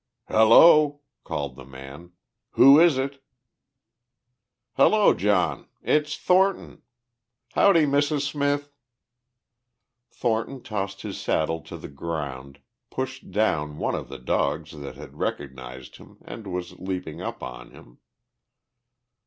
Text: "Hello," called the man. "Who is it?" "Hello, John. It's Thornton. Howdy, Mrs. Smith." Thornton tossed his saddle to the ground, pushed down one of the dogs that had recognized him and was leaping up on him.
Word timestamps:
"Hello," 0.29 1.01
called 1.23 1.55
the 1.55 1.63
man. 1.63 2.13
"Who 2.53 2.79
is 2.79 2.97
it?" 2.97 3.23
"Hello, 4.73 5.13
John. 5.13 5.67
It's 5.83 6.17
Thornton. 6.17 6.81
Howdy, 7.53 7.85
Mrs. 7.85 8.21
Smith." 8.23 8.71
Thornton 10.09 10.63
tossed 10.63 11.03
his 11.03 11.21
saddle 11.21 11.61
to 11.61 11.77
the 11.77 11.87
ground, 11.87 12.61
pushed 12.89 13.29
down 13.29 13.77
one 13.77 13.93
of 13.93 14.09
the 14.09 14.17
dogs 14.17 14.71
that 14.71 14.95
had 14.95 15.19
recognized 15.19 15.97
him 15.97 16.17
and 16.25 16.47
was 16.47 16.79
leaping 16.79 17.21
up 17.21 17.43
on 17.43 17.69
him. 17.69 17.99